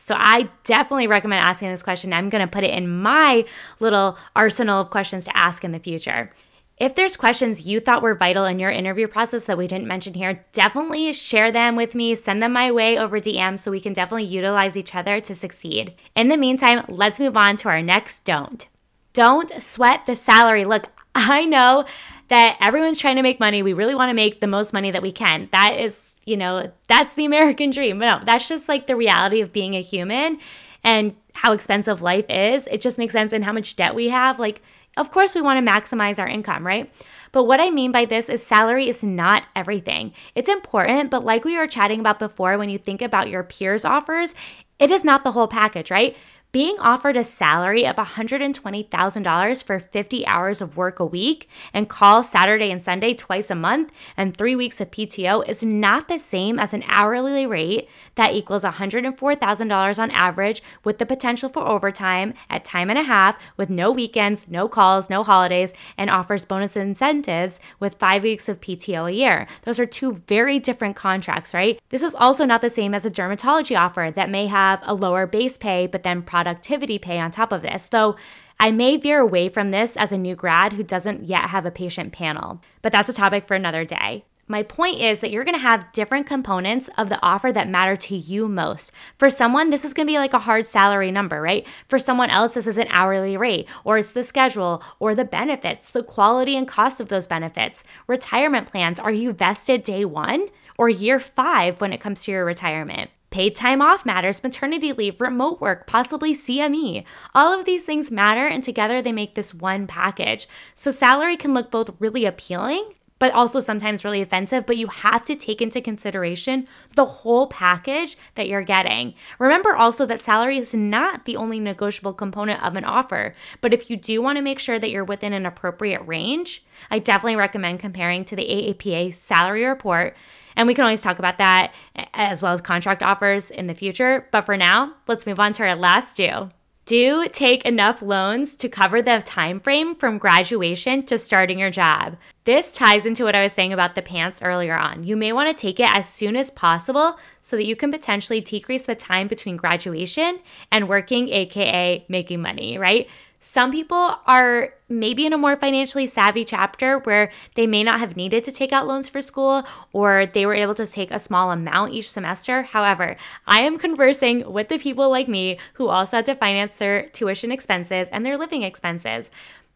So 0.04 0.14
I 0.18 0.50
definitely 0.64 1.06
recommend 1.06 1.42
asking 1.42 1.70
this 1.70 1.82
question. 1.82 2.12
I'm 2.12 2.28
going 2.28 2.46
to 2.46 2.52
put 2.52 2.62
it 2.62 2.74
in 2.74 3.00
my 3.00 3.46
little 3.80 4.18
arsenal 4.36 4.82
of 4.82 4.90
questions 4.90 5.24
to 5.24 5.34
ask 5.34 5.64
in 5.64 5.72
the 5.72 5.78
future. 5.78 6.30
If 6.76 6.94
there's 6.94 7.16
questions 7.16 7.66
you 7.66 7.80
thought 7.80 8.02
were 8.02 8.14
vital 8.14 8.44
in 8.44 8.58
your 8.58 8.68
interview 8.68 9.08
process 9.08 9.46
that 9.46 9.56
we 9.56 9.66
didn't 9.66 9.86
mention 9.86 10.12
here, 10.12 10.44
definitely 10.52 11.14
share 11.14 11.50
them 11.50 11.74
with 11.74 11.94
me, 11.94 12.14
send 12.16 12.42
them 12.42 12.52
my 12.52 12.70
way 12.70 12.98
over 12.98 13.18
DM 13.18 13.58
so 13.58 13.70
we 13.70 13.80
can 13.80 13.94
definitely 13.94 14.24
utilize 14.24 14.76
each 14.76 14.94
other 14.94 15.22
to 15.22 15.34
succeed. 15.34 15.94
In 16.14 16.28
the 16.28 16.36
meantime, 16.36 16.84
let's 16.86 17.18
move 17.18 17.38
on 17.38 17.56
to 17.56 17.70
our 17.70 17.80
next 17.80 18.26
don't. 18.26 18.68
Don't 19.14 19.62
sweat 19.62 20.04
the 20.04 20.16
salary. 20.16 20.66
Look, 20.66 20.90
I 21.14 21.46
know 21.46 21.86
that 22.28 22.56
everyone's 22.60 22.98
trying 22.98 23.16
to 23.16 23.22
make 23.22 23.38
money. 23.38 23.62
We 23.62 23.72
really 23.72 23.94
want 23.94 24.10
to 24.10 24.14
make 24.14 24.40
the 24.40 24.46
most 24.46 24.72
money 24.72 24.90
that 24.90 25.02
we 25.02 25.12
can. 25.12 25.48
That 25.52 25.78
is, 25.78 26.16
you 26.24 26.36
know, 26.36 26.72
that's 26.88 27.14
the 27.14 27.24
American 27.26 27.70
dream. 27.70 27.98
No, 27.98 28.20
that's 28.24 28.48
just 28.48 28.68
like 28.68 28.86
the 28.86 28.96
reality 28.96 29.40
of 29.40 29.52
being 29.52 29.74
a 29.74 29.82
human 29.82 30.38
and 30.82 31.14
how 31.34 31.52
expensive 31.52 32.02
life 32.02 32.26
is. 32.28 32.66
It 32.68 32.80
just 32.80 32.98
makes 32.98 33.12
sense 33.12 33.32
and 33.32 33.44
how 33.44 33.52
much 33.52 33.76
debt 33.76 33.94
we 33.94 34.08
have. 34.08 34.38
Like, 34.38 34.62
of 34.96 35.10
course, 35.10 35.34
we 35.34 35.42
want 35.42 35.64
to 35.64 35.72
maximize 35.72 36.18
our 36.18 36.28
income, 36.28 36.66
right? 36.66 36.92
But 37.32 37.44
what 37.44 37.60
I 37.60 37.70
mean 37.70 37.90
by 37.90 38.04
this 38.04 38.28
is 38.28 38.46
salary 38.46 38.88
is 38.88 39.02
not 39.02 39.42
everything. 39.56 40.12
It's 40.36 40.48
important, 40.48 41.10
but 41.10 41.24
like 41.24 41.44
we 41.44 41.56
were 41.56 41.66
chatting 41.66 41.98
about 41.98 42.20
before, 42.20 42.56
when 42.56 42.68
you 42.68 42.78
think 42.78 43.02
about 43.02 43.28
your 43.28 43.42
peers' 43.42 43.84
offers, 43.84 44.34
it 44.78 44.92
is 44.92 45.02
not 45.02 45.24
the 45.24 45.32
whole 45.32 45.48
package, 45.48 45.90
right? 45.90 46.16
Being 46.54 46.78
offered 46.78 47.16
a 47.16 47.24
salary 47.24 47.84
of 47.84 47.96
$120,000 47.96 49.64
for 49.64 49.80
50 49.80 50.26
hours 50.28 50.60
of 50.60 50.76
work 50.76 51.00
a 51.00 51.04
week 51.04 51.48
and 51.72 51.88
call 51.88 52.22
Saturday 52.22 52.70
and 52.70 52.80
Sunday 52.80 53.12
twice 53.12 53.50
a 53.50 53.56
month 53.56 53.90
and 54.16 54.36
three 54.36 54.54
weeks 54.54 54.80
of 54.80 54.88
PTO 54.92 55.44
is 55.48 55.64
not 55.64 56.06
the 56.06 56.16
same 56.16 56.60
as 56.60 56.72
an 56.72 56.84
hourly 56.86 57.44
rate 57.44 57.88
that 58.14 58.34
equals 58.34 58.62
$104,000 58.62 59.98
on 59.98 60.10
average 60.12 60.62
with 60.84 60.98
the 60.98 61.06
potential 61.06 61.48
for 61.48 61.66
overtime 61.66 62.34
at 62.48 62.64
time 62.64 62.88
and 62.88 63.00
a 63.00 63.02
half 63.02 63.36
with 63.56 63.68
no 63.68 63.90
weekends, 63.90 64.46
no 64.46 64.68
calls, 64.68 65.10
no 65.10 65.24
holidays, 65.24 65.74
and 65.98 66.08
offers 66.08 66.44
bonus 66.44 66.76
incentives 66.76 67.58
with 67.80 67.98
five 67.98 68.22
weeks 68.22 68.48
of 68.48 68.60
PTO 68.60 69.10
a 69.10 69.12
year. 69.12 69.48
Those 69.62 69.80
are 69.80 69.86
two 69.86 70.22
very 70.28 70.60
different 70.60 70.94
contracts, 70.94 71.52
right? 71.52 71.80
This 71.88 72.04
is 72.04 72.14
also 72.14 72.44
not 72.44 72.60
the 72.60 72.70
same 72.70 72.94
as 72.94 73.04
a 73.04 73.10
dermatology 73.10 73.76
offer 73.76 74.12
that 74.14 74.30
may 74.30 74.46
have 74.46 74.78
a 74.84 74.94
lower 74.94 75.26
base 75.26 75.56
pay 75.56 75.88
but 75.88 76.04
then 76.04 76.22
product 76.22 76.43
productivity 76.44 76.98
pay 76.98 77.18
on 77.18 77.30
top 77.30 77.52
of 77.52 77.62
this, 77.62 77.88
though 77.88 78.16
I 78.60 78.70
may 78.70 78.98
veer 78.98 79.20
away 79.20 79.48
from 79.48 79.70
this 79.70 79.96
as 79.96 80.12
a 80.12 80.18
new 80.18 80.36
grad 80.36 80.74
who 80.74 80.82
doesn't 80.82 81.24
yet 81.24 81.48
have 81.48 81.64
a 81.64 81.70
patient 81.70 82.12
panel, 82.12 82.60
but 82.82 82.92
that's 82.92 83.08
a 83.08 83.14
topic 83.14 83.48
for 83.48 83.54
another 83.54 83.86
day. 83.86 84.26
My 84.46 84.62
point 84.62 85.00
is 85.00 85.20
that 85.20 85.30
you're 85.30 85.44
gonna 85.44 85.56
have 85.56 85.90
different 85.94 86.26
components 86.26 86.90
of 86.98 87.08
the 87.08 87.18
offer 87.22 87.50
that 87.50 87.66
matter 87.66 87.96
to 87.96 88.14
you 88.14 88.46
most. 88.46 88.92
For 89.18 89.30
someone, 89.30 89.70
this 89.70 89.86
is 89.86 89.94
gonna 89.94 90.04
be 90.04 90.18
like 90.18 90.34
a 90.34 90.40
hard 90.40 90.66
salary 90.66 91.10
number, 91.10 91.40
right? 91.40 91.66
For 91.88 91.98
someone 91.98 92.28
else, 92.28 92.52
this 92.52 92.66
is 92.66 92.76
an 92.76 92.88
hourly 92.90 93.38
rate, 93.38 93.66
or 93.84 93.96
it's 93.96 94.10
the 94.10 94.22
schedule, 94.22 94.82
or 94.98 95.14
the 95.14 95.24
benefits, 95.24 95.90
the 95.90 96.02
quality 96.02 96.58
and 96.58 96.68
cost 96.68 97.00
of 97.00 97.08
those 97.08 97.26
benefits. 97.26 97.82
Retirement 98.06 98.70
plans 98.70 99.00
are 99.00 99.10
you 99.10 99.32
vested 99.32 99.82
day 99.82 100.04
one 100.04 100.48
or 100.76 100.90
year 100.90 101.18
five 101.18 101.80
when 101.80 101.94
it 101.94 102.02
comes 102.02 102.24
to 102.24 102.32
your 102.32 102.44
retirement? 102.44 103.10
Paid 103.34 103.56
time 103.56 103.82
off 103.82 104.06
matters, 104.06 104.44
maternity 104.44 104.92
leave, 104.92 105.20
remote 105.20 105.60
work, 105.60 105.88
possibly 105.88 106.34
CME. 106.34 107.04
All 107.34 107.52
of 107.52 107.64
these 107.64 107.84
things 107.84 108.08
matter, 108.08 108.46
and 108.46 108.62
together 108.62 109.02
they 109.02 109.10
make 109.10 109.34
this 109.34 109.52
one 109.52 109.88
package. 109.88 110.46
So, 110.76 110.92
salary 110.92 111.36
can 111.36 111.52
look 111.52 111.68
both 111.68 111.96
really 111.98 112.26
appealing 112.26 112.92
but 113.18 113.32
also 113.32 113.58
sometimes 113.58 114.04
really 114.04 114.20
offensive. 114.20 114.66
But 114.66 114.76
you 114.76 114.86
have 114.86 115.24
to 115.24 115.34
take 115.34 115.60
into 115.60 115.80
consideration 115.80 116.68
the 116.94 117.06
whole 117.06 117.48
package 117.48 118.16
that 118.36 118.48
you're 118.48 118.62
getting. 118.62 119.14
Remember 119.38 119.74
also 119.74 120.06
that 120.06 120.20
salary 120.20 120.58
is 120.58 120.74
not 120.74 121.24
the 121.24 121.36
only 121.36 121.58
negotiable 121.58 122.12
component 122.12 122.62
of 122.62 122.76
an 122.76 122.84
offer. 122.84 123.34
But 123.60 123.72
if 123.74 123.90
you 123.90 123.96
do 123.96 124.22
want 124.22 124.36
to 124.36 124.42
make 124.42 124.60
sure 124.60 124.78
that 124.78 124.90
you're 124.90 125.04
within 125.04 125.32
an 125.32 125.46
appropriate 125.46 126.02
range, 126.06 126.64
I 126.90 127.00
definitely 127.00 127.36
recommend 127.36 127.80
comparing 127.80 128.24
to 128.26 128.36
the 128.36 128.46
AAPA 128.46 129.14
salary 129.14 129.64
report 129.64 130.14
and 130.56 130.66
we 130.66 130.74
can 130.74 130.84
always 130.84 131.02
talk 131.02 131.18
about 131.18 131.38
that 131.38 131.72
as 132.12 132.42
well 132.42 132.52
as 132.52 132.60
contract 132.60 133.02
offers 133.02 133.50
in 133.50 133.66
the 133.66 133.74
future. 133.74 134.28
But 134.30 134.46
for 134.46 134.56
now, 134.56 134.94
let's 135.06 135.26
move 135.26 135.40
on 135.40 135.52
to 135.54 135.64
our 135.64 135.76
last 135.76 136.16
do. 136.16 136.50
Do 136.86 137.28
take 137.28 137.64
enough 137.64 138.02
loans 138.02 138.56
to 138.56 138.68
cover 138.68 139.00
the 139.00 139.22
time 139.24 139.58
frame 139.58 139.94
from 139.94 140.18
graduation 140.18 141.02
to 141.06 141.18
starting 141.18 141.58
your 141.58 141.70
job. 141.70 142.18
This 142.44 142.72
ties 142.72 143.06
into 143.06 143.24
what 143.24 143.34
I 143.34 143.42
was 143.42 143.54
saying 143.54 143.72
about 143.72 143.94
the 143.94 144.02
PANCE 144.02 144.42
earlier 144.42 144.76
on. 144.76 145.02
You 145.02 145.16
may 145.16 145.32
want 145.32 145.48
to 145.48 145.58
take 145.58 145.80
it 145.80 145.88
as 145.88 146.06
soon 146.06 146.36
as 146.36 146.50
possible 146.50 147.18
so 147.40 147.56
that 147.56 147.64
you 147.64 147.74
can 147.74 147.90
potentially 147.90 148.42
decrease 148.42 148.82
the 148.82 148.94
time 148.94 149.28
between 149.28 149.56
graduation 149.56 150.40
and 150.70 150.86
working, 150.86 151.30
aka 151.30 152.04
making 152.10 152.42
money, 152.42 152.76
right? 152.76 153.08
Some 153.46 153.72
people 153.72 154.16
are 154.26 154.72
maybe 154.88 155.26
in 155.26 155.34
a 155.34 155.38
more 155.38 155.54
financially 155.54 156.06
savvy 156.06 156.46
chapter 156.46 157.00
where 157.00 157.30
they 157.56 157.66
may 157.66 157.84
not 157.84 158.00
have 158.00 158.16
needed 158.16 158.42
to 158.44 158.50
take 158.50 158.72
out 158.72 158.86
loans 158.86 159.06
for 159.06 159.20
school 159.20 159.64
or 159.92 160.24
they 160.24 160.46
were 160.46 160.54
able 160.54 160.74
to 160.76 160.86
take 160.86 161.10
a 161.10 161.18
small 161.18 161.50
amount 161.50 161.92
each 161.92 162.10
semester. 162.10 162.62
However, 162.62 163.16
I 163.46 163.60
am 163.60 163.78
conversing 163.78 164.50
with 164.50 164.70
the 164.70 164.78
people 164.78 165.10
like 165.10 165.28
me 165.28 165.58
who 165.74 165.88
also 165.88 166.16
had 166.16 166.24
to 166.24 166.34
finance 166.34 166.76
their 166.76 167.06
tuition 167.08 167.52
expenses 167.52 168.08
and 168.08 168.24
their 168.24 168.38
living 168.38 168.62
expenses. 168.62 169.28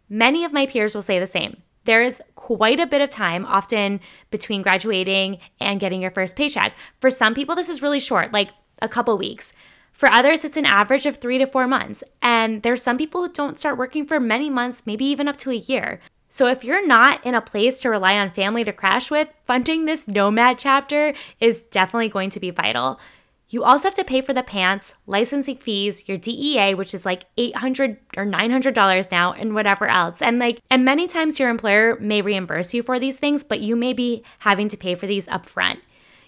Many 0.08 0.44
of 0.44 0.52
my 0.54 0.64
peers 0.64 0.94
will 0.94 1.02
say 1.02 1.18
the 1.18 1.26
same. 1.26 1.58
There 1.84 2.02
is 2.02 2.22
quite 2.36 2.80
a 2.80 2.86
bit 2.86 3.02
of 3.02 3.10
time, 3.10 3.44
often 3.44 4.00
between 4.30 4.62
graduating 4.62 5.40
and 5.60 5.78
getting 5.78 6.00
your 6.00 6.10
first 6.10 6.36
paycheck. 6.36 6.74
For 7.00 7.10
some 7.10 7.34
people, 7.34 7.54
this 7.54 7.68
is 7.68 7.82
really 7.82 8.00
short, 8.00 8.32
like 8.32 8.48
a 8.80 8.88
couple 8.88 9.18
weeks. 9.18 9.52
For 9.98 10.08
others, 10.12 10.44
it's 10.44 10.56
an 10.56 10.64
average 10.64 11.06
of 11.06 11.16
three 11.16 11.38
to 11.38 11.44
four 11.44 11.66
months. 11.66 12.04
And 12.22 12.62
there's 12.62 12.80
some 12.80 12.96
people 12.96 13.20
who 13.20 13.32
don't 13.32 13.58
start 13.58 13.76
working 13.76 14.06
for 14.06 14.20
many 14.20 14.48
months, 14.48 14.84
maybe 14.86 15.04
even 15.06 15.26
up 15.26 15.36
to 15.38 15.50
a 15.50 15.56
year. 15.56 16.00
So 16.28 16.46
if 16.46 16.62
you're 16.62 16.86
not 16.86 17.26
in 17.26 17.34
a 17.34 17.40
place 17.40 17.80
to 17.80 17.90
rely 17.90 18.16
on 18.16 18.30
family 18.30 18.62
to 18.62 18.72
crash 18.72 19.10
with, 19.10 19.26
funding 19.44 19.86
this 19.86 20.06
nomad 20.06 20.56
chapter 20.56 21.14
is 21.40 21.62
definitely 21.62 22.10
going 22.10 22.30
to 22.30 22.38
be 22.38 22.50
vital. 22.50 23.00
You 23.48 23.64
also 23.64 23.88
have 23.88 23.96
to 23.96 24.04
pay 24.04 24.20
for 24.20 24.32
the 24.32 24.44
PANCE, 24.44 24.94
licensing 25.08 25.56
fees, 25.56 26.06
your 26.06 26.16
DEA, 26.16 26.74
which 26.74 26.94
is 26.94 27.04
like 27.04 27.24
800 27.36 27.96
or 28.16 28.24
$900 28.24 29.10
now, 29.10 29.32
and 29.32 29.52
whatever 29.52 29.88
else. 29.88 30.22
And 30.22 30.38
like, 30.38 30.60
and 30.70 30.84
many 30.84 31.08
times 31.08 31.40
your 31.40 31.50
employer 31.50 31.98
may 31.98 32.22
reimburse 32.22 32.72
you 32.72 32.84
for 32.84 33.00
these 33.00 33.16
things, 33.16 33.42
but 33.42 33.62
you 33.62 33.74
may 33.74 33.94
be 33.94 34.22
having 34.40 34.68
to 34.68 34.76
pay 34.76 34.94
for 34.94 35.08
these 35.08 35.26
upfront 35.26 35.78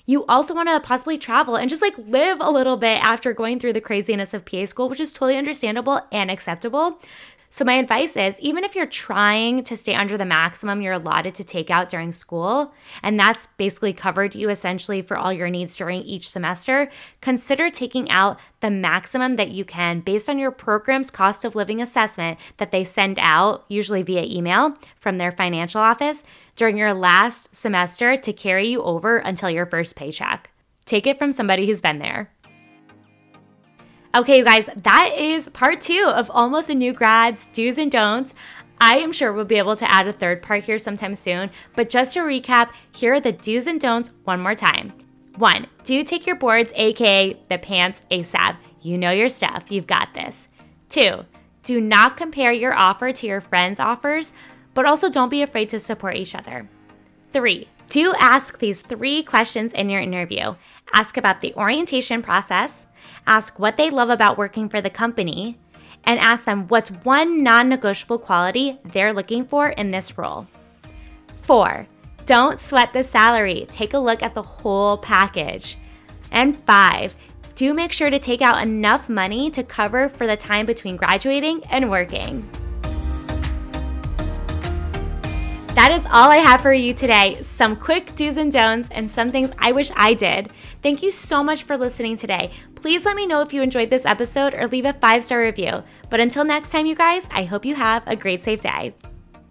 you 0.07 0.25
also 0.27 0.55
want 0.55 0.69
to 0.69 0.81
possibly 0.81 1.19
travel 1.19 1.57
and 1.57 1.69
just 1.69 1.83
like 1.83 1.97
live 1.99 2.39
a 2.41 2.51
little 2.51 2.77
bit 2.77 3.03
after 3.03 3.33
going 3.33 3.59
through 3.59 3.73
the 3.73 3.81
craziness 3.81 4.35
of 4.35 4.45
PA 4.45 4.67
school, 4.67 4.89
which 4.89 5.01
is 5.01 5.13
totally 5.13 5.37
understandable 5.37 6.01
and 6.11 6.31
acceptable. 6.31 7.01
So, 7.53 7.65
my 7.65 7.75
advice 7.75 8.17
is 8.17 8.39
even 8.39 8.63
if 8.63 8.77
you're 8.77 8.87
trying 8.87 9.65
to 9.65 9.77
stay 9.77 9.97
under 9.97 10.17
the 10.17 10.25
maximum 10.25 10.83
you're 10.83 10.93
allotted 10.93 11.35
to 11.35 11.43
take 11.43 11.69
out 11.69 11.89
during 11.89 12.13
school, 12.13 12.73
and 13.03 13.19
that's 13.19 13.49
basically 13.57 13.93
covered 13.93 14.37
you 14.37 14.51
essentially 14.51 15.03
for 15.03 15.17
all 15.17 15.33
your 15.33 15.51
needs 15.51 15.77
during 15.77 16.03
each 16.03 16.31
semester, 16.31 16.89
consider 17.21 17.69
taking 17.69 18.09
out 18.09 18.39
the 18.61 18.71
maximum 18.71 19.35
that 19.35 19.51
you 19.51 19.65
can 19.65 19.99
based 19.99 20.29
on 20.29 20.39
your 20.39 20.53
program's 20.53 21.11
cost 21.11 21.45
of 21.45 21.57
living 21.57 21.83
assessment 21.83 22.39
that 22.59 22.71
they 22.71 22.85
send 22.85 23.19
out, 23.21 23.65
usually 23.69 24.03
via 24.03 24.23
email 24.23 24.77
from 25.01 25.19
their 25.19 25.33
financial 25.33 25.81
office, 25.81 26.23
during 26.55 26.77
your 26.77 26.95
last 26.95 27.55
semester 27.55 28.17
to 28.17 28.33
carry 28.33 28.69
you 28.69 28.81
over 28.83 29.17
until 29.17 29.51
your 29.51 29.67
first 29.67 29.97
paycheck. 29.97 30.51
Take 30.85 31.05
it 31.05 31.19
from 31.19 31.33
somebody 31.33 31.67
who's 31.67 31.81
been 31.81 31.99
there. 31.99 32.31
Okay, 34.13 34.39
you 34.39 34.45
guys, 34.45 34.69
that 34.75 35.13
is 35.17 35.49
part 35.51 35.81
two 35.81 36.11
of 36.13 36.33
Almost 36.33 36.69
a 36.69 36.75
New 36.75 36.93
Grad's 36.93 37.47
do's 37.53 37.79
and 37.79 37.93
don'ts. 37.93 38.35
I 38.81 38.97
am 38.97 39.13
sure 39.13 39.33
we'll 39.33 39.45
be 39.45 39.59
able 39.59 39.77
to 39.77 39.89
add 39.89 40.09
a 40.09 40.13
third 40.13 40.43
part 40.43 40.65
here 40.65 40.79
sometime 40.79 41.15
soon, 41.15 41.51
but 41.77 41.89
just 41.89 42.15
to 42.15 42.21
recap, 42.21 42.71
here 42.93 43.15
are 43.15 43.21
the 43.21 43.31
do's 43.31 43.69
and 43.69 43.81
don'ts 43.81 44.11
one 44.25 44.41
more 44.41 44.57
time. 44.57 44.93
One, 45.37 45.69
do 45.85 46.03
take 46.03 46.27
your 46.27 46.35
boards, 46.35 46.73
aka 46.75 47.41
the 47.49 47.59
PANCE, 47.59 48.03
ASAP. 48.11 48.57
You 48.83 48.99
know 48.99 49.13
your 49.13 49.29
stuff, 49.29 49.71
you've 49.71 49.87
got 49.87 50.13
this. 50.13 50.49
Two, 50.89 51.25
do 51.63 51.81
not 51.81 52.17
compare 52.17 52.51
your 52.51 52.75
offer 52.75 53.13
to 53.13 53.27
your 53.29 53.41
friends' 53.41 53.79
offers, 53.79 54.33
but 54.75 54.87
also 54.87 55.09
don't 55.09 55.29
be 55.29 55.43
afraid 55.43 55.69
to 55.69 55.79
support 55.79 56.17
each 56.17 56.35
other. 56.35 56.69
Three, 57.33 57.69
do 57.89 58.13
ask 58.19 58.59
these 58.59 58.81
three 58.81 59.23
questions 59.23 59.73
in 59.73 59.89
your 59.89 60.01
interview. 60.01 60.57
Ask 60.93 61.17
about 61.17 61.41
the 61.41 61.55
orientation 61.55 62.23
process, 62.23 62.89
ask 63.27 63.59
what 63.59 63.77
they 63.77 63.91
love 63.91 64.11
about 64.11 64.39
working 64.39 64.69
for 64.69 64.81
the 64.81 64.91
company, 64.91 65.59
and 66.05 66.19
ask 66.19 66.45
them 66.45 66.67
what's 66.69 66.91
one 66.91 67.43
non 67.43 67.69
negotiable 67.69 68.19
quality 68.19 68.79
they're 68.85 69.13
looking 69.13 69.45
for 69.45 69.69
in 69.71 69.91
this 69.91 70.17
role. 70.17 70.47
Four, 71.35 71.87
don't 72.27 72.61
sweat 72.61 72.93
the 72.93 73.03
salary. 73.03 73.67
Take 73.71 73.95
a 73.95 73.99
look 73.99 74.23
at 74.23 74.35
the 74.35 74.43
whole 74.43 74.97
package. 74.99 75.77
And 76.31 76.63
five, 76.65 77.15
do 77.55 77.75
make 77.75 77.93
sure 77.93 78.11
to 78.11 78.19
take 78.19 78.41
out 78.41 78.63
enough 78.63 79.09
money 79.09 79.51
to 79.51 79.63
cover 79.63 80.09
for 80.09 80.27
the 80.27 80.37
time 80.37 80.65
between 80.65 80.97
graduating 80.97 81.65
and 81.65 81.91
working. 81.91 82.49
That 85.81 85.93
is 85.93 86.05
all 86.05 86.31
I 86.31 86.37
have 86.37 86.61
for 86.61 86.75
you 86.75 86.93
today. 86.93 87.39
Some 87.41 87.75
quick 87.75 88.15
do's 88.15 88.37
and 88.37 88.53
don'ts 88.53 88.91
and 88.91 89.11
some 89.11 89.31
things 89.31 89.51
I 89.57 89.73
wish 89.73 89.91
I 89.97 90.13
did. 90.13 90.51
Thank 90.83 91.03
you 91.03 91.11
so 91.11 91.43
much 91.43 91.63
for 91.63 91.79
listening 91.79 92.17
today. 92.17 92.51
Please 92.75 93.07
let 93.07 93.17
me 93.17 93.27
know 93.27 93.41
if 93.41 93.55
you 93.55 93.63
enjoyed 93.63 93.89
this 93.89 94.05
episode 94.05 94.53
or 94.53 94.69
leave 94.69 94.85
a 94.85 94.93
five 94.93 95.25
star 95.25 95.41
review. 95.41 95.83
But 96.11 96.21
until 96.21 96.45
next 96.45 96.69
time, 96.69 96.85
you 96.85 96.95
guys, 96.95 97.31
I 97.33 97.45
hope 97.45 97.65
you 97.65 97.77
have 97.77 98.07
a 98.07 98.15
great, 98.15 98.43
safe 98.43 98.61
day. 98.61 98.93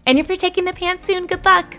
And 0.05 0.19
if 0.19 0.27
you're 0.27 0.38
taking 0.38 0.65
the 0.65 0.74
PANCE 0.74 1.03
soon, 1.03 1.25
good 1.25 1.43
luck. 1.43 1.75